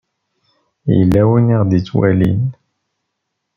[0.97, 2.43] Yella win i ɣ-d-ittwalin.